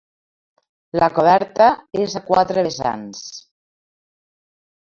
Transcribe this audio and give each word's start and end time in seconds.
La 1.01 1.09
coberta 1.17 1.67
és 2.05 2.17
a 2.21 2.23
quatre 2.31 2.65
vessants. 2.69 3.23